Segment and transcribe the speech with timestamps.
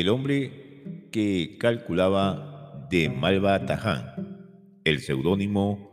[0.00, 4.48] El hombre que calculaba de Malva Taján,
[4.82, 5.92] el seudónimo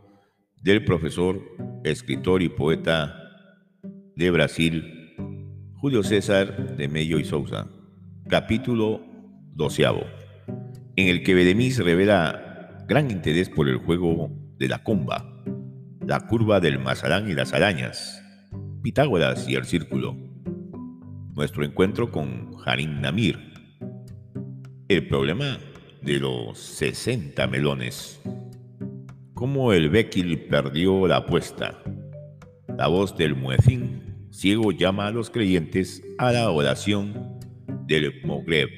[0.62, 1.42] del profesor,
[1.84, 3.14] escritor y poeta
[4.16, 5.14] de Brasil,
[5.74, 7.68] Julio César de Mello y Sousa.
[8.30, 9.02] Capítulo
[9.54, 10.06] doceavo,
[10.96, 15.44] en el que Bedemis revela gran interés por el juego de la comba,
[16.06, 18.24] la curva del mazarán y las arañas,
[18.82, 20.16] Pitágoras y el círculo.
[21.34, 23.47] Nuestro encuentro con Harim Namir,
[24.88, 25.58] el problema
[26.00, 28.22] de los 60 melones.
[29.34, 31.82] Cómo el Bekil perdió la apuesta.
[32.74, 37.38] La voz del muezín ciego llama a los creyentes a la oración
[37.86, 38.70] del Mogreb.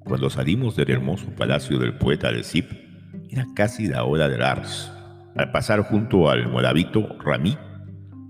[0.00, 2.70] Cuando salimos del hermoso palacio del poeta de Zip,
[3.30, 4.92] era casi la hora del Ars.
[5.34, 7.56] Al pasar junto al moravito Ramí,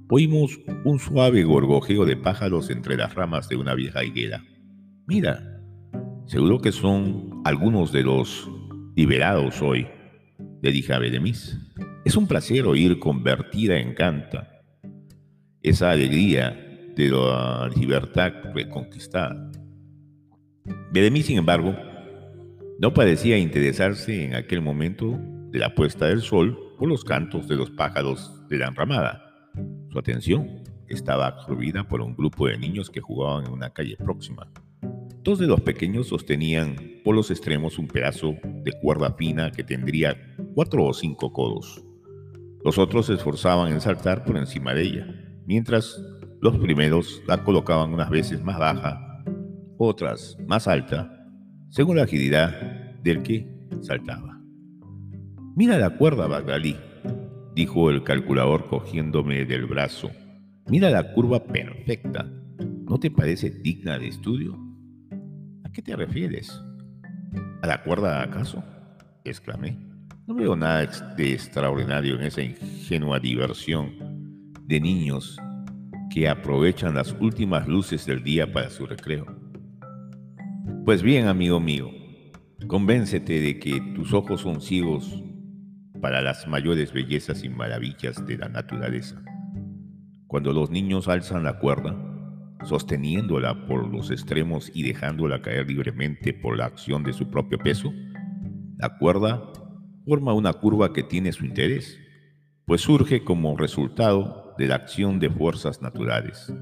[0.08, 4.44] oímos un suave gorgojeo de pájaros entre las ramas de una vieja higuera.
[5.06, 5.59] Mira,
[6.30, 8.48] Seguro que son algunos de los
[8.94, 9.88] liberados hoy,
[10.62, 11.00] le dije a.
[12.04, 14.48] Es un placer oír convertida en canta
[15.60, 16.50] esa alegría
[16.94, 19.50] de la libertad reconquistada.
[20.92, 21.74] Bedemis, sin embargo,
[22.78, 25.18] no parecía interesarse en aquel momento
[25.50, 29.20] de la puesta del sol por los cantos de los pájaros de la enramada.
[29.90, 34.48] Su atención estaba absorbida por un grupo de niños que jugaban en una calle próxima.
[35.22, 40.16] Dos de los pequeños sostenían por los extremos un pedazo de cuerda fina que tendría
[40.54, 41.84] cuatro o cinco codos.
[42.64, 45.06] Los otros se esforzaban en saltar por encima de ella,
[45.46, 46.00] mientras
[46.40, 49.24] los primeros la colocaban unas veces más baja,
[49.78, 51.26] otras más alta,
[51.68, 53.46] según la agilidad del que
[53.80, 54.40] saltaba.
[55.56, 56.76] Mira la cuerda, Bagdalí,
[57.54, 60.10] dijo el calculador cogiéndome del brazo.
[60.68, 62.30] Mira la curva perfecta.
[62.84, 64.69] ¿No te parece digna de estudio?
[65.70, 66.60] ¿A qué te refieres?
[67.62, 68.64] ¿A la cuerda acaso?
[69.22, 69.78] exclamé.
[70.26, 70.84] No veo nada
[71.16, 73.92] de extraordinario en esa ingenua diversión
[74.64, 75.38] de niños
[76.12, 79.24] que aprovechan las últimas luces del día para su recreo.
[80.84, 81.88] Pues bien, amigo mío,
[82.66, 85.22] convéncete de que tus ojos son ciegos
[86.00, 89.22] para las mayores bellezas y maravillas de la naturaleza.
[90.26, 92.09] Cuando los niños alzan la cuerda,
[92.64, 97.92] sosteniéndola por los extremos y dejándola caer libremente por la acción de su propio peso?
[98.78, 99.52] La cuerda
[100.04, 101.98] forma una curva que tiene su interés,
[102.66, 106.52] pues surge como resultado de la acción de fuerzas naturales.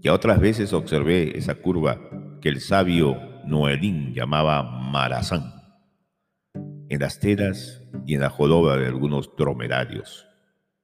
[0.00, 2.00] Ya otras veces observé esa curva
[2.40, 3.16] que el sabio
[3.46, 5.54] Noelín llamaba Marazán,
[6.88, 10.26] en las telas y en la joloba de algunos dromedarios.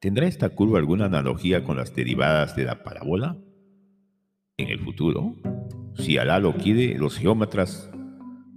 [0.01, 3.37] ¿Tendrá esta curva alguna analogía con las derivadas de la parábola?
[4.59, 5.35] En el futuro,
[5.95, 7.91] si Alá lo quiere, los geómetras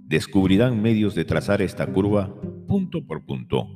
[0.04, 2.34] descubrirán medios de trazar esta curva
[2.68, 3.66] punto por punto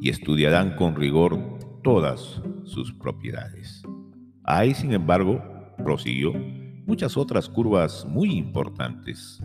[0.00, 1.38] y estudiarán con rigor
[1.84, 3.84] todas sus propiedades.
[4.42, 5.40] Hay, sin embargo,
[5.84, 6.32] prosiguió,
[6.86, 9.40] muchas otras curvas muy importantes.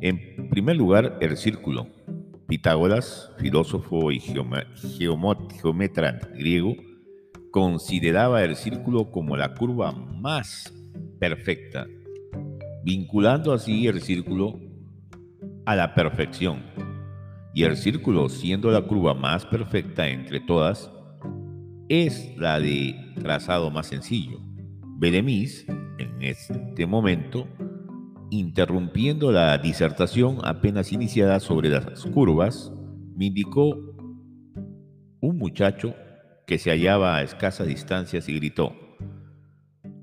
[0.00, 1.86] En primer lugar, el círculo.
[2.48, 6.74] Pitágoras, filósofo y geometra griego,
[7.52, 10.73] consideraba el círculo como la curva más
[11.28, 11.86] perfecta,
[12.82, 14.60] vinculando así el círculo
[15.64, 16.62] a la perfección.
[17.54, 20.90] Y el círculo, siendo la curva más perfecta entre todas,
[21.88, 24.38] es la de trazado más sencillo.
[24.98, 25.64] Bedemis,
[25.98, 27.48] en este momento,
[28.30, 32.70] interrumpiendo la disertación apenas iniciada sobre las curvas,
[33.16, 33.78] me indicó
[35.20, 35.94] un muchacho
[36.46, 38.74] que se hallaba a escasas distancias y gritó,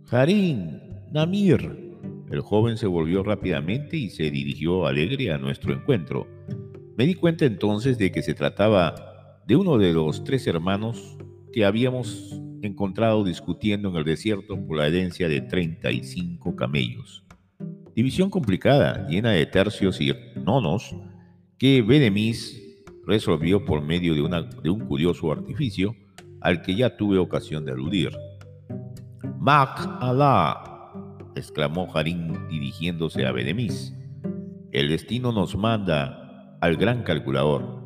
[0.05, 1.91] Jarín, Namir.
[2.31, 6.25] El joven se volvió rápidamente y se dirigió alegre a nuestro encuentro.
[6.95, 11.17] Me di cuenta entonces de que se trataba de uno de los tres hermanos
[11.51, 17.25] que habíamos encontrado discutiendo en el desierto por la herencia de 35 camellos.
[17.93, 20.95] División complicada, llena de tercios y nonos,
[21.57, 22.57] que Benemis
[23.05, 25.93] resolvió por medio de, un curioso artificio
[26.39, 28.11] al que ya tuve ocasión de aludir.
[29.37, 30.70] Mac Allah,
[31.35, 33.93] exclamó Harim dirigiéndose a Benemis.
[34.71, 37.81] El destino nos manda al gran calculador.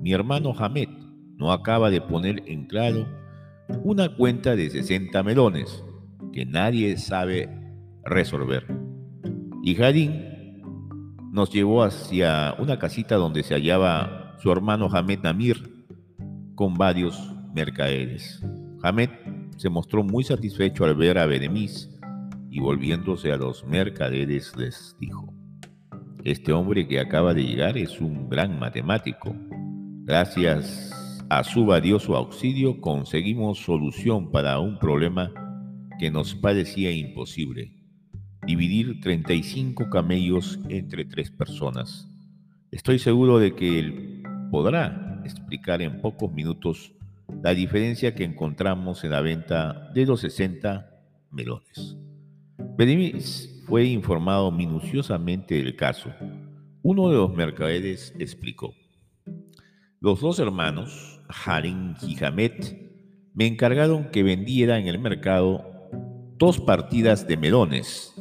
[0.00, 0.88] Mi hermano Hamed
[1.36, 3.06] no acaba de poner en claro
[3.82, 5.84] una cuenta de 60 melones
[6.32, 7.48] que nadie sabe
[8.04, 8.66] resolver.
[9.62, 10.12] Y Harim
[11.32, 15.86] nos llevó hacia una casita donde se hallaba su hermano Hamed Namir
[16.54, 18.42] con varios mercaderes.
[18.82, 19.10] Hamed
[19.56, 21.97] se mostró muy satisfecho al ver a Benemis
[22.58, 25.32] y volviéndose a los mercaderes les dijo,
[26.24, 29.32] Este hombre que acaba de llegar es un gran matemático.
[30.04, 30.90] Gracias
[31.30, 35.30] a su valioso auxilio conseguimos solución para un problema
[36.00, 37.76] que nos parecía imposible.
[38.44, 42.10] Dividir 35 camellos entre tres personas.
[42.72, 46.92] Estoy seguro de que él podrá explicar en pocos minutos
[47.40, 50.90] la diferencia que encontramos en la venta de los 60
[51.30, 51.96] melones.
[52.58, 56.10] Benemis fue informado minuciosamente del caso.
[56.82, 58.74] Uno de los mercaderes explicó.
[60.00, 62.76] Los dos hermanos, Harim y Hamet,
[63.34, 65.64] me encargaron que vendiera en el mercado
[66.36, 68.14] dos partidas de melones.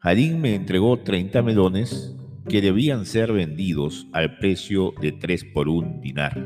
[0.00, 2.16] Harim me entregó 30 melones
[2.48, 6.36] que debían ser vendidos al precio de 3 por un dinar.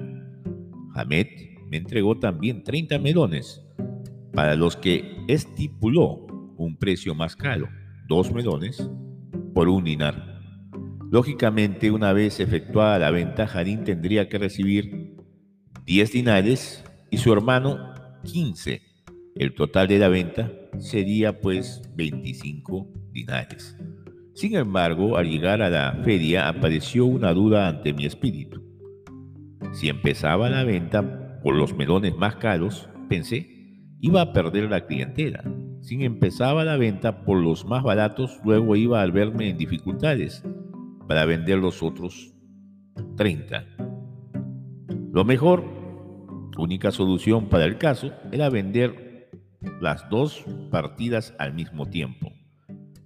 [0.95, 1.29] Hamet
[1.71, 3.63] me entregó también 30 melones,
[4.33, 6.27] para los que estipuló
[6.57, 7.69] un precio más caro,
[8.09, 8.89] dos melones
[9.55, 10.41] por un dinar.
[11.11, 15.17] Lógicamente, una vez efectuada la venta, Harim tendría que recibir
[15.85, 17.93] 10 dinares y su hermano
[18.25, 18.81] 15.
[19.35, 23.77] El total de la venta sería pues 25 dinares.
[24.35, 28.63] Sin embargo, al llegar a la feria apareció una duda ante mi espíritu.
[29.73, 33.49] Si empezaba la venta por los melones más caros, pensé,
[34.01, 35.45] iba a perder la clientela.
[35.83, 40.45] Si empezaba la venta por los más baratos, luego iba a verme en dificultades
[41.09, 42.33] para vender los otros
[43.17, 43.67] 30.
[45.13, 45.65] Lo mejor,
[46.57, 49.29] única solución para el caso, era vender
[49.81, 52.33] las dos partidas al mismo tiempo.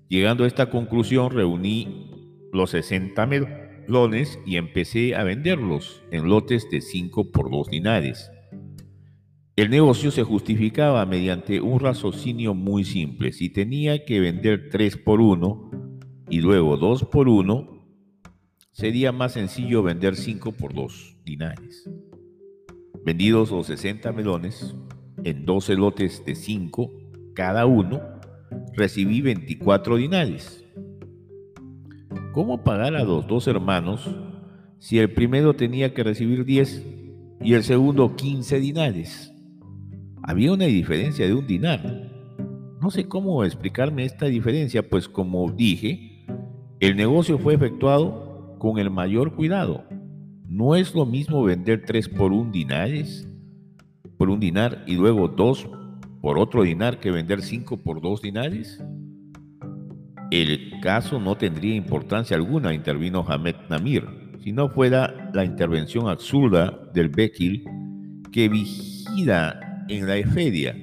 [0.09, 2.11] Llegando a esta conclusión, reuní
[2.53, 8.31] los 60 melones y empecé a venderlos en lotes de 5 por 2 dinares.
[9.57, 13.33] El negocio se justificaba mediante un raciocinio muy simple.
[13.33, 15.71] Si tenía que vender 3 por 1
[16.29, 17.67] y luego 2 por 1,
[18.73, 21.89] sería más sencillo vender 5 por 2 dinares.
[23.03, 24.77] Vendidos los 60 melones
[25.25, 26.93] en 12 lotes de 5
[27.33, 28.03] cada uno,
[28.75, 30.67] recibí 24 dinares.
[32.33, 34.15] ¿Cómo pagar a los dos hermanos
[34.79, 36.85] si el primero tenía que recibir 10
[37.41, 39.33] y el segundo 15 dinares?
[40.27, 42.11] Había una diferencia de un dinar.
[42.81, 46.25] No sé cómo explicarme esta diferencia, pues como dije,
[46.81, 49.85] el negocio fue efectuado con el mayor cuidado.
[50.49, 53.29] No es lo mismo vender 3 por un dinares,
[54.19, 55.69] por un dinar y luego 2
[56.27, 58.83] por otro dinar que vender cinco por dos dinares?
[60.33, 64.05] El caso no tendría importancia alguna, intervino Hamed Namir,
[64.43, 67.65] si no fuera la intervención absurda del Bekil
[68.33, 70.77] que vigila en la feria.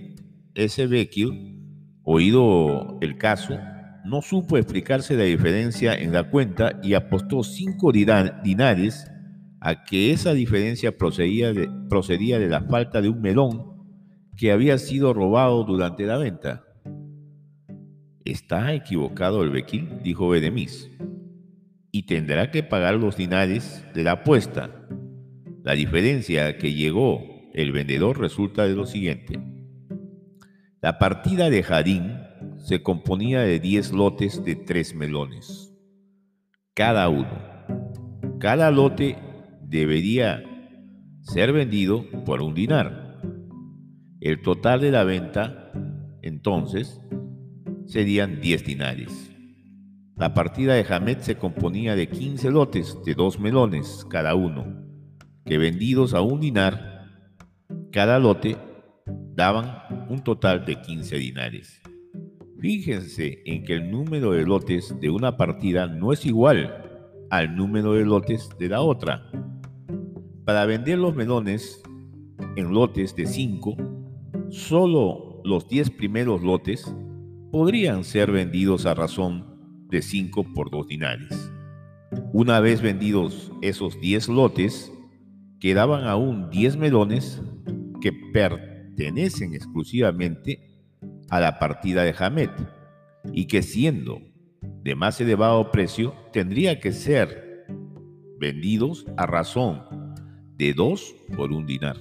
[0.56, 1.60] Ese Bekil,
[2.04, 3.58] oído el caso,
[4.06, 9.10] no supo explicarse la diferencia en la cuenta y apostó cinco dinares
[9.62, 13.74] a que esa diferencia procedía de, procedía de la falta de un melón
[14.36, 16.66] que había sido robado durante la venta.
[18.26, 20.90] Está equivocado el Bequín, dijo Bedemis,
[21.92, 24.88] y tendrá que pagar los dinares de la apuesta.
[25.64, 29.40] La diferencia que llegó el vendedor resulta de lo siguiente.
[30.82, 32.18] La partida de Jadín
[32.58, 35.74] se componía de 10 lotes de 3 melones,
[36.74, 37.54] cada uno.
[38.40, 39.18] Cada lote
[39.62, 40.44] debería
[41.22, 43.22] ser vendido por un dinar.
[44.20, 45.72] El total de la venta,
[46.22, 47.00] entonces,
[47.86, 49.32] serían 10 dinares.
[50.16, 54.86] La partida de Hamed se componía de 15 lotes de dos melones cada uno,
[55.46, 56.93] que vendidos a un dinar,
[57.94, 58.58] cada lote
[59.36, 61.80] daban un total de 15 dinares.
[62.60, 66.74] Fíjense en que el número de lotes de una partida no es igual
[67.30, 69.30] al número de lotes de la otra.
[70.44, 71.84] Para vender los melones
[72.56, 73.78] en lotes de 5,
[74.50, 76.92] solo los 10 primeros lotes
[77.52, 81.52] podrían ser vendidos a razón de 5 por 2 dinares.
[82.34, 84.92] Una vez vendidos esos 10 lotes,
[85.60, 87.40] quedaban aún 10 melones
[88.04, 90.60] que pertenecen exclusivamente
[91.30, 92.50] a la partida de Hamed
[93.32, 94.22] y que siendo
[94.84, 97.66] de más elevado precio tendría que ser
[98.42, 99.84] vendidos a razón
[100.58, 101.96] de 2 por un dinar.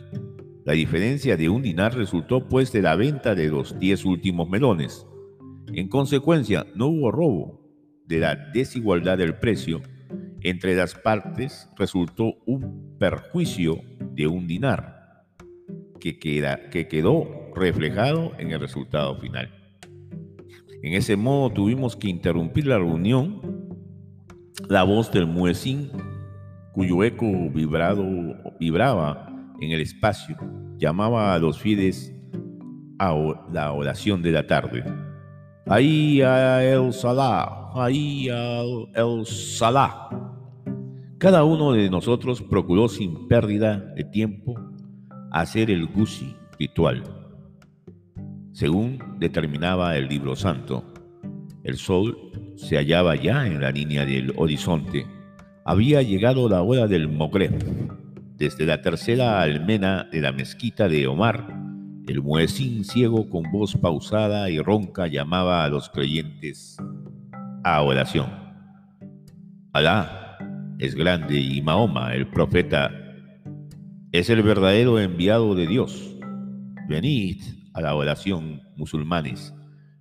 [0.65, 5.07] La diferencia de un dinar resultó pues de la venta de los diez últimos melones.
[5.73, 7.63] En consecuencia, no hubo robo.
[8.07, 9.81] De la desigualdad del precio
[10.41, 13.81] entre las partes resultó un perjuicio
[14.15, 14.92] de un dinar
[16.03, 19.49] que, queda, que quedó reflejado en el resultado final.
[20.83, 23.41] En ese modo tuvimos que interrumpir la reunión.
[24.69, 25.91] La voz del muecín,
[26.73, 28.05] cuyo eco vibrado,
[28.59, 29.29] vibraba
[29.61, 30.37] en el espacio,
[30.77, 32.13] llamaba a los fieles
[32.99, 33.15] a
[33.53, 34.85] la oración de la tarde.
[35.67, 40.09] Ahí a el Salah, ahí al el Salah.
[41.19, 44.57] Cada uno de nosotros procuró sin pérdida de tiempo
[45.33, 47.23] hacer el gusi ritual
[48.53, 50.85] según determinaba el libro santo.
[51.65, 52.17] El sol
[52.57, 55.07] se hallaba ya en la línea del horizonte.
[55.65, 57.53] Había llegado la hora del Mogreb.
[58.37, 61.47] Desde la tercera almena de la mezquita de Omar,
[62.09, 66.77] el muecín ciego con voz pausada y ronca llamaba a los creyentes
[67.63, 68.29] a oración.
[69.73, 70.39] Alá
[70.79, 72.91] es grande y Mahoma, el profeta,
[74.13, 76.15] es el verdadero enviado de Dios.
[76.87, 77.41] Venid
[77.73, 79.55] a la oración, musulmanes.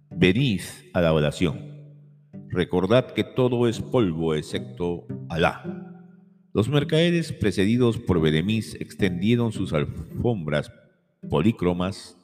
[0.10, 0.60] Venid
[0.94, 1.72] a la oración.
[2.50, 5.64] Recordad que todo es polvo excepto Alá.
[6.54, 10.70] Los mercaderes, precedidos por Bedemis, extendieron sus alfombras
[11.30, 12.18] polícromas,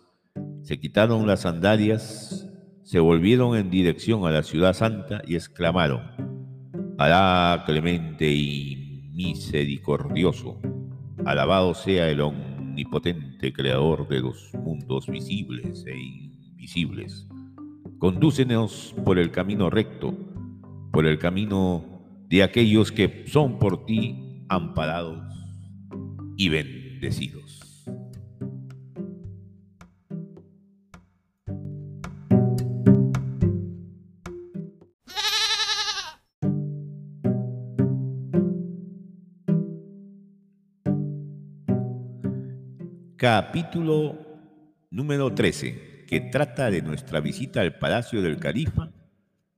[0.64, 2.50] se quitaron las sandalias,
[2.84, 6.02] se volvieron en dirección a la ciudad santa y exclamaron,
[6.98, 10.60] Alá clemente y misericordioso,
[11.28, 17.28] alabado sea el omnipotente creador de los mundos visibles e invisibles.
[18.00, 20.18] Condúcenos por el camino recto,
[20.94, 21.84] por el camino
[22.30, 25.22] de aquellos que son por ti amparados
[26.38, 27.37] y bendecidos.
[43.18, 44.16] Capítulo
[44.92, 48.92] número 13, que trata de nuestra visita al Palacio del Califa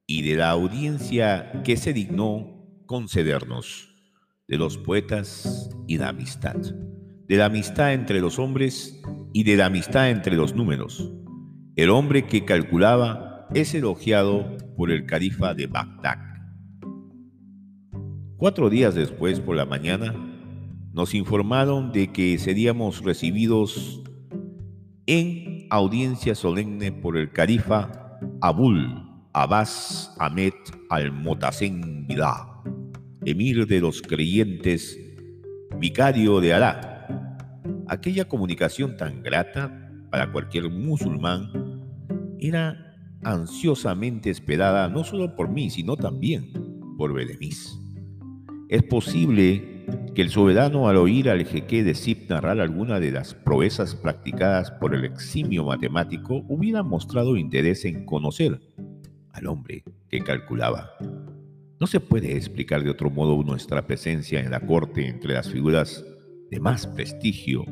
[0.08, 3.94] y de la audiencia que se dignó concedernos,
[4.48, 9.02] de los poetas y la amistad, de la amistad entre los hombres
[9.34, 11.12] y de la amistad entre los números.
[11.76, 16.18] El hombre que calculaba es elogiado por el califa de Bagdad.
[18.38, 20.29] Cuatro días después por la mañana,
[21.00, 24.04] nos informaron de que seríamos recibidos
[25.06, 29.02] en audiencia solemne por el califa Abul
[29.32, 30.52] Abbas Ahmed
[30.90, 32.46] al-Motasen Billah,
[33.24, 35.00] emir de los creyentes,
[35.80, 37.08] vicario de Alá.
[37.88, 41.50] Aquella comunicación tan grata para cualquier musulmán
[42.42, 42.76] era
[43.24, 46.52] ansiosamente esperada no solo por mí, sino también
[46.98, 47.80] por Bedemis.
[48.68, 49.79] Es posible
[50.14, 54.72] que el soberano al oír al jeque de Zip narrar alguna de las proezas practicadas
[54.72, 58.60] por el eximio matemático hubiera mostrado interés en conocer
[59.32, 60.92] al hombre que calculaba.
[61.80, 66.04] No se puede explicar de otro modo nuestra presencia en la corte entre las figuras
[66.52, 67.64] de más prestigio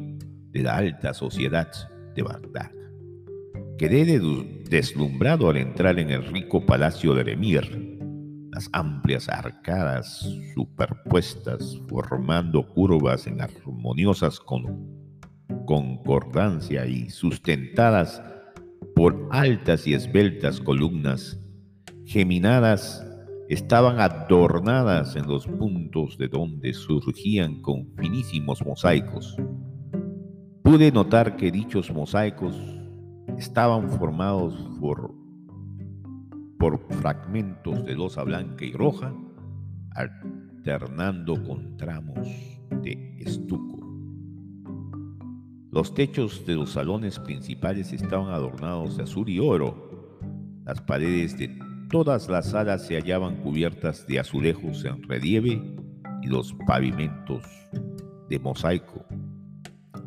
[0.52, 1.70] de la alta sociedad
[2.16, 2.72] de Bagdad.
[3.78, 4.20] Quedé
[4.70, 7.97] deslumbrado al entrar en el rico palacio del emir,
[8.58, 14.64] las amplias arcadas superpuestas formando curvas en armoniosas con
[15.68, 18.20] concordancia y sustentadas
[18.96, 21.40] por altas y esbeltas columnas,
[22.08, 23.06] geminadas,
[23.48, 29.38] estaban adornadas en los puntos de donde surgían con finísimos mosaicos.
[30.64, 32.56] Pude notar que dichos mosaicos
[33.38, 35.17] estaban formados por
[36.60, 39.14] por fragmentos de losa blanca y roja,
[39.92, 42.28] alternando con tramos
[42.82, 43.78] de estuco.
[45.72, 50.20] Los techos de los salones principales estaban adornados de azul y oro.
[50.66, 51.56] Las paredes de
[51.90, 55.62] todas las salas se hallaban cubiertas de azulejos en relieve
[56.22, 57.44] y los pavimentos
[58.30, 59.06] de mosaico.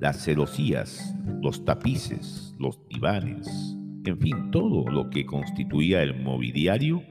[0.01, 3.70] Las celosías, los tapices, los divanes,
[4.05, 7.03] en fin, todo lo que constituía el mobiliario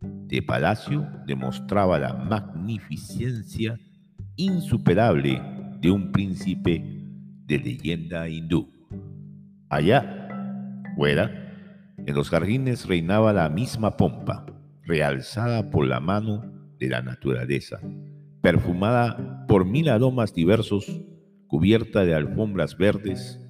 [0.00, 3.78] de palacio demostraba la magnificencia
[4.36, 5.40] insuperable
[5.80, 6.82] de un príncipe
[7.46, 8.68] de leyenda hindú.
[9.68, 10.28] Allá,
[10.96, 14.46] fuera, en los jardines reinaba la misma pompa,
[14.84, 16.42] realzada por la mano
[16.78, 17.78] de la naturaleza,
[18.40, 21.00] perfumada por mil aromas diversos,
[21.46, 23.40] cubierta de alfombras verdes,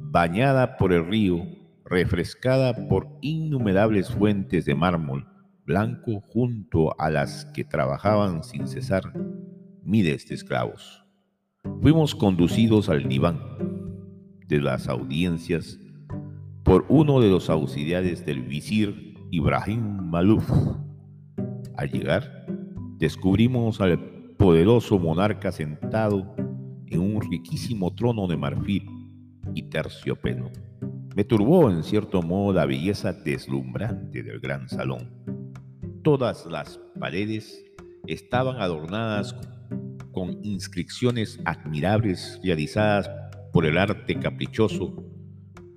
[0.00, 1.57] bañada por el río
[1.88, 5.26] refrescada por innumerables fuentes de mármol
[5.68, 9.12] blanco junto a las que trabajaban sin cesar
[9.82, 11.04] miles de esclavos.
[11.82, 13.38] Fuimos conducidos al diván
[14.46, 15.78] de las audiencias
[16.64, 20.50] por uno de los auxiliares del visir Ibrahim Malouf.
[21.76, 22.46] Al llegar,
[22.96, 23.98] descubrimos al
[24.38, 26.34] poderoso monarca sentado
[26.86, 28.86] en un riquísimo trono de marfil
[29.54, 30.50] y terciopelo.
[31.18, 35.10] Me turbó en cierto modo la belleza deslumbrante del gran salón.
[36.04, 37.64] Todas las paredes
[38.06, 39.34] estaban adornadas
[40.12, 43.10] con inscripciones admirables realizadas
[43.52, 44.94] por el arte caprichoso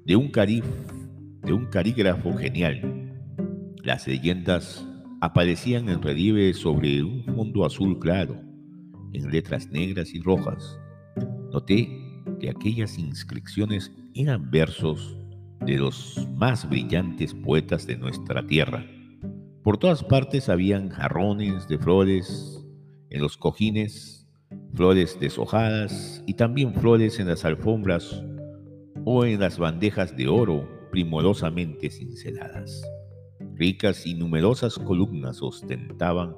[0.06, 3.20] de un, de un carígrafo genial.
[3.84, 4.88] Las leyendas
[5.22, 8.40] aparecían en relieve sobre un fondo azul claro,
[9.12, 10.78] en letras negras y rojas.
[11.52, 11.90] Noté
[12.40, 15.18] que aquellas inscripciones eran versos
[15.66, 18.86] de los más brillantes poetas de nuestra tierra.
[19.64, 22.66] Por todas partes habían jarrones de flores
[23.10, 24.28] en los cojines,
[24.74, 28.24] flores deshojadas y también flores en las alfombras
[29.06, 32.82] o en las bandejas de oro primorosamente cinceladas.
[33.56, 36.36] Ricas y numerosas columnas ostentaban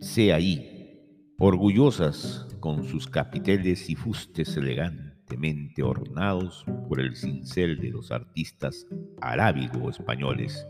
[0.00, 0.96] se ahí,
[1.38, 4.48] orgullosas con sus capiteles y fustes
[5.82, 8.86] ornados por el cincel de los artistas
[9.20, 10.66] arábigo-españoles,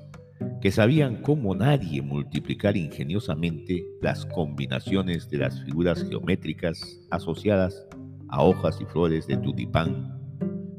[0.61, 7.87] que sabían como nadie multiplicar ingeniosamente las combinaciones de las figuras geométricas asociadas
[8.29, 10.19] a hojas y flores de tutipán,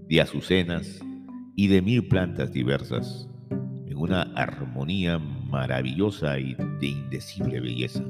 [0.08, 1.00] de azucenas
[1.56, 3.28] y de mil plantas diversas,
[3.88, 8.04] en una armonía maravillosa y de indecible belleza.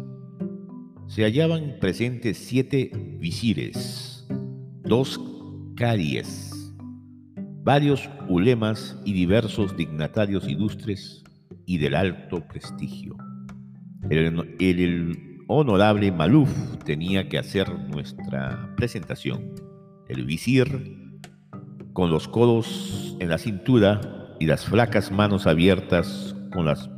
[1.08, 4.28] Se hallaban presentes siete visires,
[4.84, 5.18] dos
[5.80, 6.76] caries,
[7.64, 11.24] varios ulemas y diversos dignatarios ilustres
[11.66, 13.16] y del alto prestigio.
[14.10, 16.50] El, el honorable Maluf
[16.84, 19.56] tenía que hacer nuestra presentación.
[20.10, 20.68] El visir,
[21.94, 26.90] con los codos en la cintura y las flacas manos abiertas con las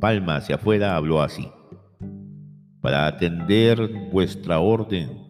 [0.00, 1.48] palmas hacia afuera, habló así
[2.82, 5.21] para atender vuestra orden,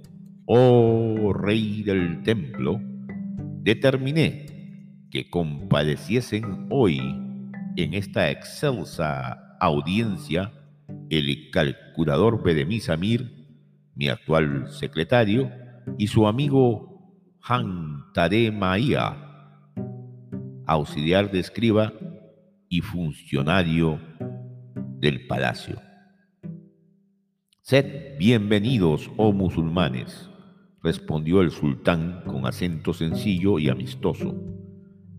[0.47, 2.81] oh Rey del Templo,
[3.63, 4.47] determiné
[5.11, 6.99] que compadeciesen hoy
[7.77, 10.53] en esta excelsa audiencia
[11.11, 13.31] el calculador Bedemis Amir,
[13.95, 15.51] mi actual secretario,
[15.99, 19.17] y su amigo Han Tare Maía,
[20.67, 21.93] auxiliar de escriba
[22.69, 24.01] y funcionario
[24.99, 25.81] del palacio.
[27.61, 30.31] Sed bienvenidos, oh musulmanes,
[30.83, 34.35] respondió el sultán con acento sencillo y amistoso.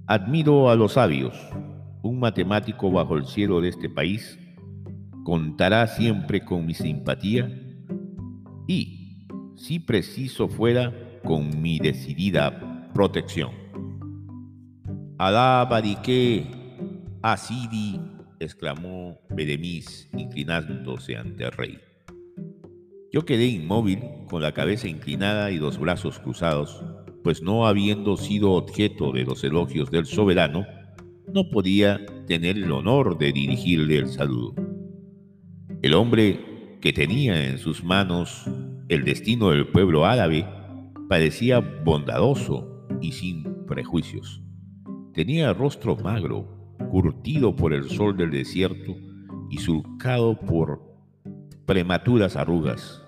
[0.07, 1.35] Admiro a los sabios.
[2.01, 4.37] Un matemático bajo el cielo de este país
[5.23, 7.49] contará siempre con mi simpatía
[8.67, 13.51] y, si preciso fuera, con mi decidida protección.
[15.17, 16.45] Alá barique,
[17.21, 18.01] Asidi,
[18.39, 21.92] exclamó Bedemis, inclinándose ante el rey.
[23.13, 26.83] Yo quedé inmóvil, con la cabeza inclinada y los brazos cruzados,
[27.23, 30.65] pues no habiendo sido objeto de los elogios del soberano,
[31.31, 34.55] no podía tener el honor de dirigirle el saludo.
[35.83, 38.45] El hombre que tenía en sus manos
[38.89, 40.47] el destino del pueblo árabe
[41.07, 44.41] parecía bondadoso y sin prejuicios.
[45.13, 48.95] Tenía rostro magro, curtido por el sol del desierto
[49.51, 50.81] y surcado por
[51.67, 53.02] prematuras arrugas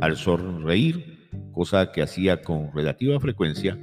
[0.00, 3.78] al sonreír, cosa que hacía con relativa frecuencia,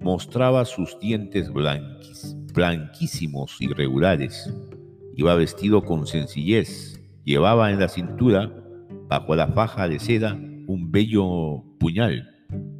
[0.00, 1.50] mostraba sus dientes
[2.52, 4.52] blanquísimos y regulares.
[5.14, 8.52] Iba vestido con sencillez, llevaba en la cintura,
[9.08, 10.34] bajo la faja de seda,
[10.66, 12.28] un bello puñal,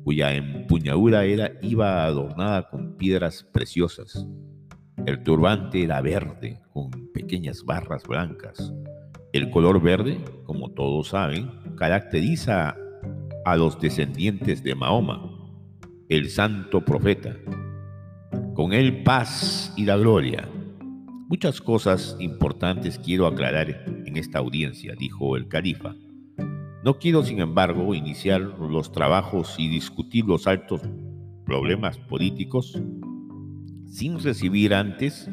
[0.04, 4.26] cuya empuñadura era, iba adornada con piedras preciosas.
[5.06, 8.72] El turbante era verde, con pequeñas barras blancas.
[9.32, 11.50] El color verde, como todos saben,
[11.82, 12.76] caracteriza
[13.44, 15.20] a los descendientes de Mahoma,
[16.08, 17.34] el santo profeta.
[18.54, 20.48] Con él paz y la gloria.
[21.26, 25.96] Muchas cosas importantes quiero aclarar en esta audiencia, dijo el califa.
[26.84, 30.82] No quiero, sin embargo, iniciar los trabajos y discutir los altos
[31.44, 32.80] problemas políticos
[33.88, 35.28] sin recibir antes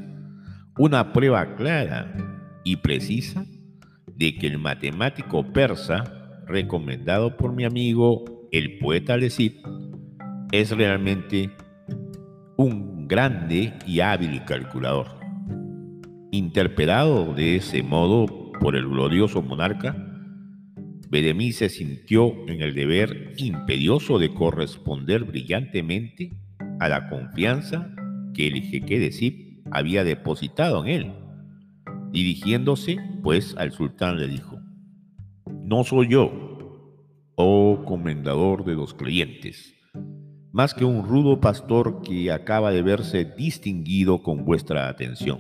[0.80, 2.12] una prueba clara
[2.64, 3.46] y precisa
[4.16, 6.16] de que el matemático persa
[6.50, 9.66] recomendado por mi amigo el poeta Lecip,
[10.52, 11.52] es realmente
[12.58, 15.08] un grande y hábil calculador.
[16.32, 19.96] Interpelado de ese modo por el glorioso monarca,
[21.10, 26.34] Bedemí se sintió en el deber imperioso de corresponder brillantemente
[26.80, 27.92] a la confianza
[28.34, 31.14] que el jeque de Sip había depositado en él.
[32.12, 34.60] Dirigiéndose, pues, al sultán le dijo,
[35.70, 36.32] No soy yo,
[37.36, 39.76] oh comendador de los creyentes,
[40.52, 45.38] más que un rudo pastor que acaba de verse distinguido con vuestra atención.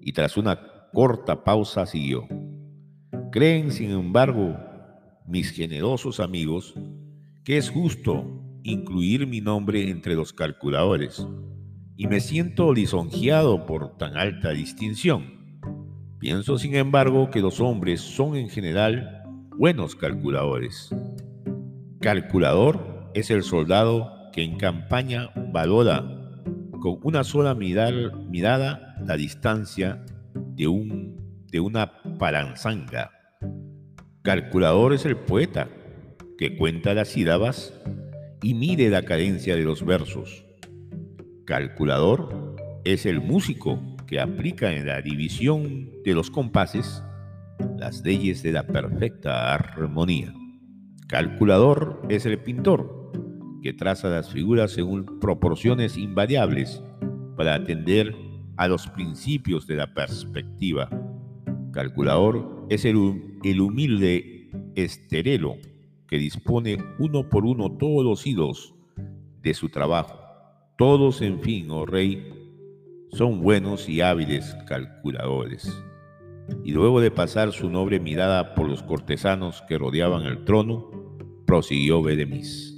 [0.00, 0.60] Y tras una
[0.92, 2.28] corta pausa siguió.
[3.32, 4.56] Creen, sin embargo,
[5.26, 6.76] mis generosos amigos,
[7.44, 8.24] que es justo
[8.62, 11.26] incluir mi nombre entre los calculadores,
[11.96, 15.37] y me siento lisonjeado por tan alta distinción.
[16.18, 19.22] Pienso, sin embargo, que los hombres son en general
[19.56, 20.90] buenos calculadores.
[22.00, 26.02] Calculador es el soldado que en campaña valora
[26.80, 30.04] con una sola mirada, la distancia
[30.34, 33.12] de, un, de una palanzanga.
[34.22, 35.68] Calculador es el poeta
[36.36, 37.72] que cuenta las sílabas
[38.42, 40.44] y mide la cadencia de los versos.
[41.44, 47.04] Calculador es el músico que aplica en la división de los compases
[47.76, 50.34] las leyes de la perfecta armonía.
[51.06, 53.12] Calculador es el pintor
[53.62, 56.82] que traza las figuras según proporciones invariables
[57.36, 58.14] para atender
[58.56, 60.88] a los principios de la perspectiva.
[61.72, 65.56] Calculador es el, humilde esterelo
[66.06, 68.74] que dispone uno por uno todos los hilos
[69.42, 70.18] de su trabajo.
[70.78, 72.37] Todos, en fin, oh rey,
[73.10, 75.82] son buenos y hábiles calculadores.
[76.64, 80.90] Y luego de pasar su noble mirada por los cortesanos que rodeaban el trono,
[81.46, 82.74] prosiguió Bedemis.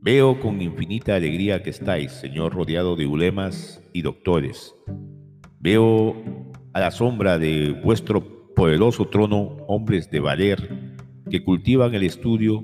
[0.00, 4.74] Veo con infinita alegría que estáis, Señor, rodeado de ulemas y doctores.
[5.60, 6.14] Veo
[6.72, 10.96] a la sombra de vuestro poderoso trono hombres de valer
[11.30, 12.62] que cultivan el estudio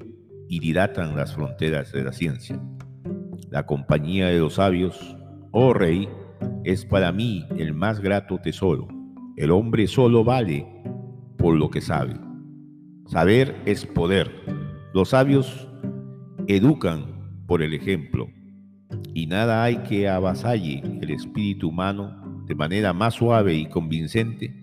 [0.49, 2.61] y dilatan las fronteras de la ciencia.
[3.51, 5.16] La compañía de los sabios,
[5.53, 6.09] oh rey,
[6.64, 8.88] es para mí el más grato tesoro.
[9.37, 10.66] El hombre solo vale
[11.37, 12.14] por lo que sabe.
[13.07, 14.31] Saber es poder.
[14.94, 15.68] Los sabios
[16.47, 18.29] educan por el ejemplo
[19.12, 24.55] y nada hay que avasalle el espíritu humano de manera más suave y convincente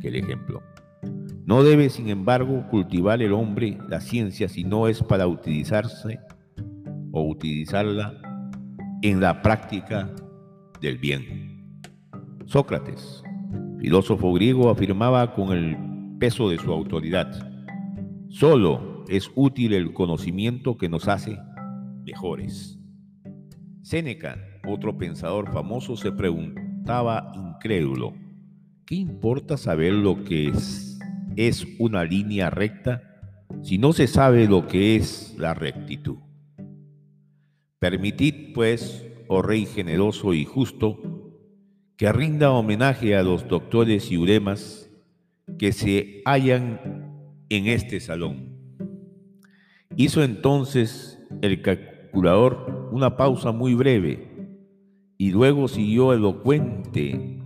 [0.00, 0.62] que el ejemplo.
[1.44, 6.18] No debe, sin embargo, cultivar el hombre la ciencia si no es para utilizarse
[7.12, 8.14] o utilizarla
[9.02, 10.10] en la práctica
[10.80, 11.82] del bien.
[12.46, 13.22] Sócrates,
[13.80, 15.76] filósofo griego, afirmaba con el
[16.18, 17.30] peso de su autoridad,
[18.28, 21.38] solo es útil el conocimiento que nos hace
[22.04, 22.78] mejores.
[23.82, 24.36] Séneca,
[24.66, 28.14] otro pensador famoso, se preguntaba incrédulo,
[28.84, 30.86] ¿qué importa saber lo que es
[31.36, 33.02] es una línea recta
[33.62, 36.16] si no se sabe lo que es la rectitud.
[37.78, 40.98] Permitid, pues, oh Rey generoso y justo,
[41.96, 44.90] que rinda homenaje a los doctores y uremas
[45.58, 46.80] que se hallan
[47.48, 48.56] en este salón.
[49.96, 54.48] Hizo entonces el calculador una pausa muy breve
[55.16, 57.40] y luego siguió elocuente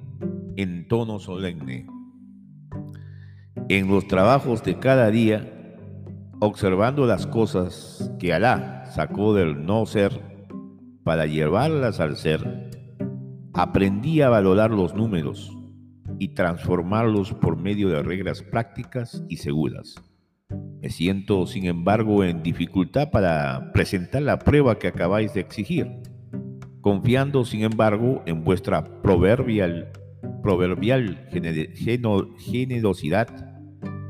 [0.57, 1.87] en tono solemne
[3.71, 5.77] en los trabajos de cada día,
[6.40, 10.30] observando las cosas que Alá sacó del no ser
[11.11, 12.70] para llevarlas al ser,
[13.53, 15.51] aprendí a valorar los números
[16.20, 19.96] y transformarlos por medio de reglas prácticas y seguras.
[20.81, 25.90] Me siento, sin embargo, en dificultad para presentar la prueba que acabáis de exigir,
[26.81, 29.90] confiando, sin embargo, en vuestra proverbial,
[30.44, 31.27] proverbial
[32.46, 33.51] generosidad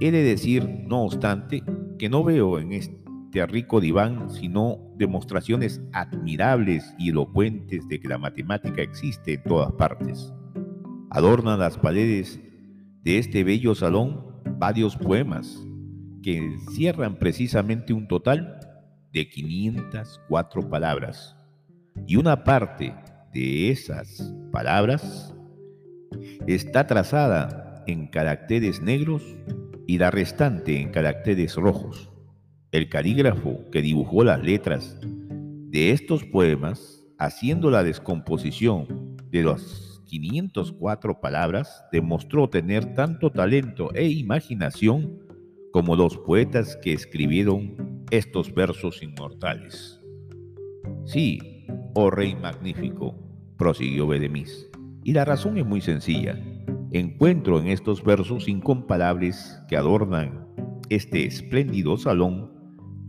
[0.00, 1.62] He de decir, no obstante,
[1.98, 2.99] que no veo en este
[3.32, 10.32] rico diván sino demostraciones admirables y elocuentes de que la matemática existe en todas partes.
[11.10, 12.40] Adornan las paredes
[13.02, 14.26] de este bello salón
[14.58, 15.66] varios poemas
[16.22, 18.60] que encierran precisamente un total
[19.12, 21.36] de 504 palabras.
[22.06, 22.94] Y una parte
[23.32, 25.34] de esas palabras
[26.46, 29.22] está trazada en caracteres negros
[29.86, 32.09] y la restante en caracteres rojos.
[32.72, 41.20] El calígrafo que dibujó las letras de estos poemas, haciendo la descomposición de las 504
[41.20, 45.18] palabras, demostró tener tanto talento e imaginación
[45.72, 50.00] como los poetas que escribieron estos versos inmortales.
[51.06, 53.16] Sí, oh rey magnífico,
[53.56, 54.70] prosiguió Bedemis,
[55.02, 56.38] y la razón es muy sencilla
[56.92, 60.46] encuentro en estos versos incomparables que adornan
[60.88, 62.59] este espléndido salón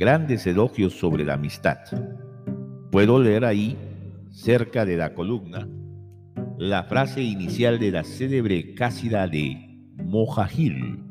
[0.02, 1.78] grandes elogios sobre la amistad.
[2.92, 3.78] Puedo leer ahí,
[4.32, 5.68] cerca de la columna,
[6.58, 11.04] la frase inicial de la célebre cásida de Mojajil.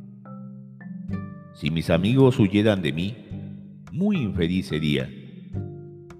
[1.55, 3.15] Si mis amigos huyeran de mí,
[3.93, 5.09] muy infeliz sería,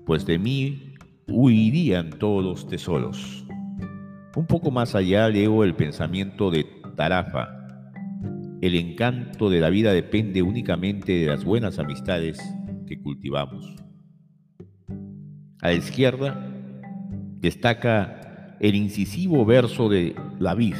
[0.07, 0.95] pues de mí
[1.27, 3.45] huirían todos los tesoros.
[4.37, 7.49] Un poco más allá leo el pensamiento de Tarafa.
[8.61, 12.39] El encanto de la vida depende únicamente de las buenas amistades
[12.91, 13.77] que cultivamos.
[15.63, 16.45] A la izquierda
[17.39, 20.75] destaca el incisivo verso de la vid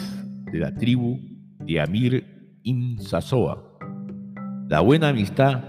[0.51, 1.21] de la tribu
[1.61, 3.79] de Amir Insasoa.
[4.69, 5.63] La buena amistad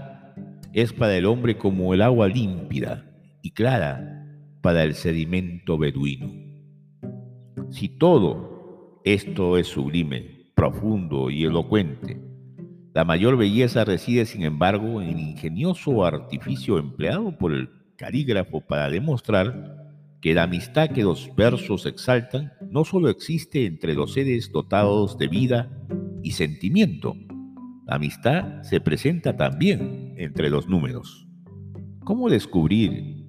[0.72, 3.08] es para el hombre como el agua límpida
[3.40, 4.26] y clara
[4.62, 6.28] para el sedimento beduino.
[7.70, 12.20] Si todo esto es sublime, profundo y elocuente,
[12.94, 18.90] la mayor belleza reside, sin embargo, en el ingenioso artificio empleado por el calígrafo para
[18.90, 25.16] demostrar que la amistad que los versos exaltan no solo existe entre los seres dotados
[25.18, 25.70] de vida
[26.22, 27.16] y sentimiento,
[27.86, 31.26] la amistad se presenta también entre los números.
[32.04, 33.26] ¿Cómo descubrir,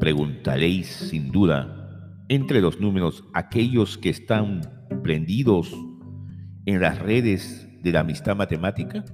[0.00, 4.60] preguntaréis sin duda, entre los números aquellos que están
[5.02, 5.72] prendidos
[6.66, 9.04] en las redes de la amistad matemática?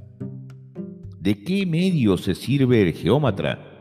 [1.18, 3.80] ¿De qué medio se sirve el geómatra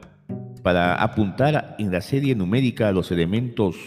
[0.63, 3.77] para apuntar en la serie numérica los elementos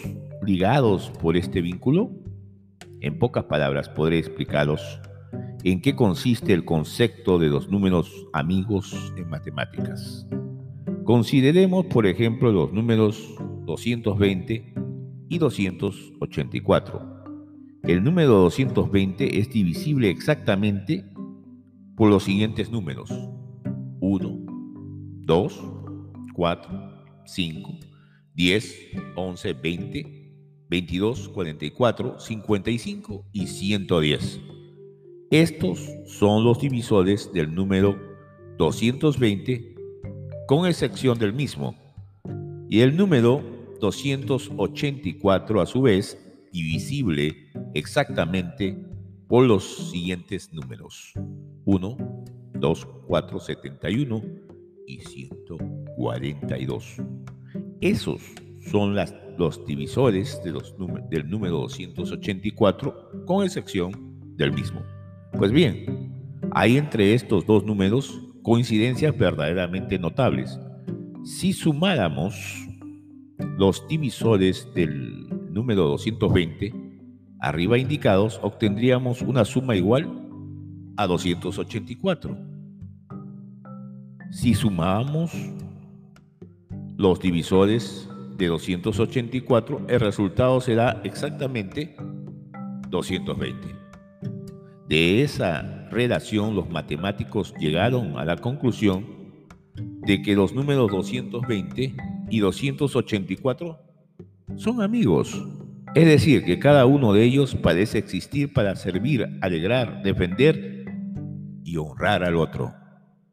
[0.43, 2.09] ligados por este vínculo?
[3.01, 4.99] En pocas palabras podré explicaros
[5.63, 10.25] en qué consiste el concepto de los números amigos en matemáticas.
[11.03, 13.35] Consideremos, por ejemplo, los números
[13.65, 14.73] 220
[15.29, 17.12] y 284.
[17.83, 21.03] El número 220 es divisible exactamente
[21.97, 23.09] por los siguientes números.
[23.99, 24.45] 1,
[25.25, 25.63] 2,
[26.33, 27.71] 4, 5,
[28.35, 28.75] 10,
[29.17, 30.33] 11, 20,
[30.69, 34.39] 22, 44, 55 y 110.
[35.29, 37.99] Estos son los divisores del número
[38.59, 39.75] 220
[40.47, 41.75] con excepción del mismo.
[42.69, 43.43] Y el número
[43.81, 46.17] 284 a su vez
[46.53, 47.35] divisible
[47.73, 48.77] exactamente
[49.27, 51.11] por los siguientes números.
[51.65, 51.97] 1,
[52.53, 54.21] 2, 4, 71
[54.87, 55.83] y 140.
[55.95, 56.97] 42.
[57.81, 58.21] Esos
[58.71, 58.95] son
[59.37, 60.75] los divisores de los,
[61.09, 63.91] del número 284 con excepción
[64.35, 64.81] del mismo.
[65.33, 70.59] Pues bien, hay entre estos dos números coincidencias verdaderamente notables.
[71.23, 72.35] Si sumáramos
[73.57, 75.22] los divisores del
[75.53, 76.73] número 220
[77.43, 80.09] arriba indicados, obtendríamos una suma igual
[80.95, 82.37] a 284.
[84.31, 85.31] Si sumamos
[86.95, 91.97] los divisores de 284, el resultado será exactamente
[92.89, 93.75] 220.
[94.87, 99.05] De esa relación los matemáticos llegaron a la conclusión
[99.75, 101.95] de que los números 220
[102.29, 103.92] y 284
[104.55, 105.45] son amigos.
[105.95, 110.85] Es decir, que cada uno de ellos parece existir para servir, alegrar, defender
[111.63, 112.73] y honrar al otro.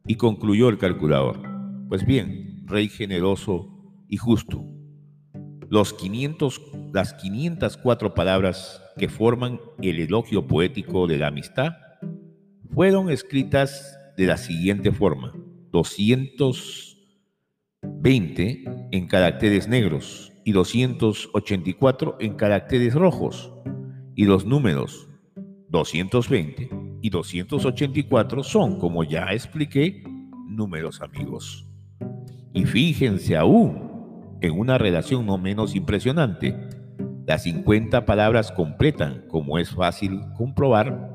[0.05, 1.41] Y concluyó el calculador.
[1.89, 3.67] Pues bien, Rey generoso
[4.07, 4.63] y justo.
[5.69, 6.61] Los 500,
[6.93, 11.73] las 504 palabras que forman el elogio poético de la amistad
[12.73, 15.33] fueron escritas de la siguiente forma.
[15.71, 23.53] 220 en caracteres negros y 284 en caracteres rojos.
[24.15, 25.07] Y los números
[25.69, 26.69] 220
[27.01, 30.03] y 284 son, como ya expliqué,
[30.47, 31.67] números amigos.
[32.53, 36.55] Y fíjense aún en una relación no menos impresionante.
[37.25, 41.13] Las 50 palabras completan, como es fácil comprobar,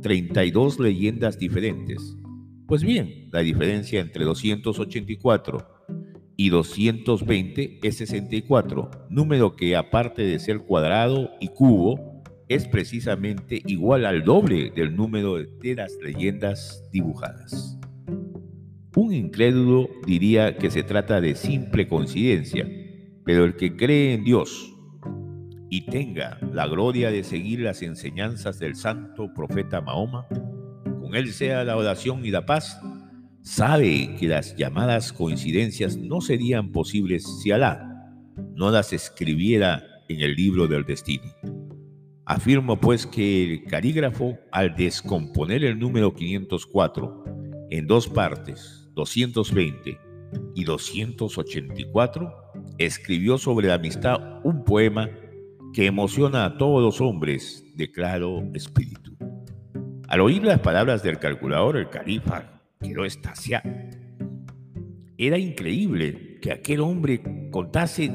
[0.00, 2.16] 32 leyendas diferentes.
[2.66, 5.71] Pues bien, la diferencia entre 284
[6.42, 14.04] y 220 es 64, número que aparte de ser cuadrado y cubo, es precisamente igual
[14.04, 17.78] al doble del número de las leyendas dibujadas.
[18.96, 22.68] Un incrédulo diría que se trata de simple coincidencia,
[23.24, 24.74] pero el que cree en Dios
[25.70, 30.26] y tenga la gloria de seguir las enseñanzas del santo profeta Mahoma,
[31.00, 32.80] con él sea la oración y la paz,
[33.42, 37.88] sabe que las llamadas coincidencias no serían posibles si Alá
[38.54, 41.24] no las escribiera en el libro del destino.
[42.24, 47.24] Afirmo pues que el calígrafo, al descomponer el número 504
[47.70, 49.98] en dos partes, 220
[50.54, 52.32] y 284,
[52.78, 55.10] escribió sobre la amistad un poema
[55.72, 59.16] que emociona a todos los hombres de claro espíritu.
[60.08, 62.51] Al oír las palabras del calculador, el califa
[62.82, 63.70] quedó estasiado.
[65.16, 68.10] Era increíble que aquel hombre contase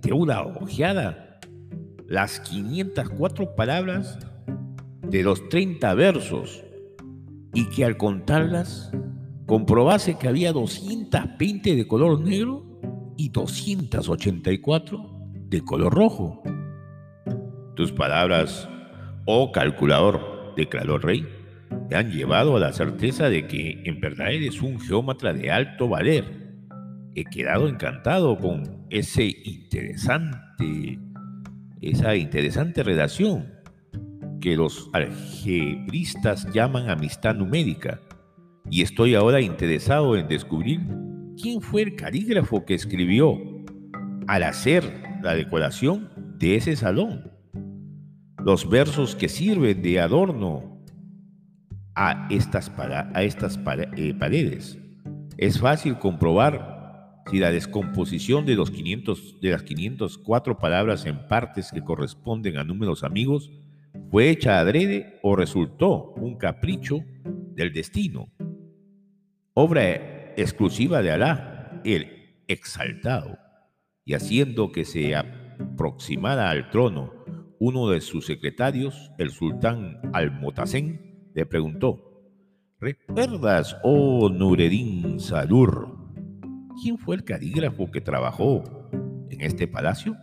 [0.00, 1.40] de una ojeada
[2.06, 4.18] las 504 palabras
[5.08, 6.62] de los 30 versos
[7.54, 8.92] y que al contarlas
[9.46, 12.64] comprobase que había 220 de color negro
[13.16, 15.10] y 284
[15.48, 16.42] de color rojo.
[17.74, 18.68] Tus palabras,
[19.26, 21.26] oh calculador, declaró el rey,
[21.92, 25.90] te han llevado a la certeza de que en verdad eres un geómatra de alto
[25.90, 26.24] valer.
[27.14, 30.98] He quedado encantado con ese interesante,
[31.82, 33.52] esa interesante redacción
[34.40, 38.00] que los algebristas llaman amistad numérica
[38.70, 40.80] y estoy ahora interesado en descubrir
[41.36, 43.36] quién fue el carígrafo que escribió
[44.28, 44.82] al hacer
[45.22, 47.30] la decoración de ese salón.
[48.42, 50.71] Los versos que sirven de adorno
[51.94, 53.58] a estas, a estas
[53.96, 54.78] eh, paredes.
[55.36, 61.70] Es fácil comprobar si la descomposición de, los 500, de las 504 palabras en partes
[61.72, 63.50] que corresponden a números amigos
[64.10, 67.00] fue hecha adrede o resultó un capricho
[67.54, 68.28] del destino
[69.54, 73.38] obra exclusiva de Alá, el exaltado,
[74.04, 77.12] y haciendo que se aproximara al trono
[77.58, 82.22] uno de sus secretarios, el sultán Al-Motacén, le preguntó,
[82.80, 85.96] ¿recuerdas, oh Nureddin Salur,
[86.82, 88.62] quién fue el carígrafo que trabajó
[89.30, 90.16] en este palacio?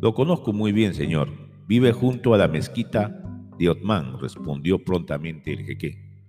[0.00, 1.28] Lo conozco muy bien, señor.
[1.66, 3.22] Vive junto a la mezquita
[3.58, 6.24] de Otman, respondió prontamente el jeque.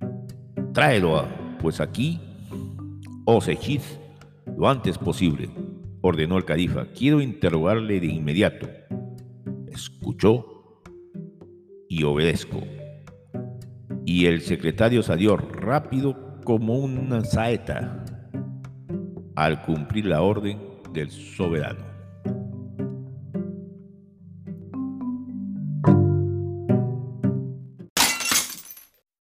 [0.74, 1.28] Tráelo
[1.60, 2.20] pues aquí,
[3.26, 3.82] oh Sechid,
[4.58, 5.50] lo antes posible,
[6.02, 6.86] ordenó el califa.
[6.86, 8.67] Quiero interrogarle de inmediato.
[9.67, 10.46] Escuchó
[11.89, 12.62] y obedezco.
[14.08, 18.06] Y el secretario salió rápido como una saeta
[19.36, 20.58] al cumplir la orden
[20.93, 21.96] del soberano.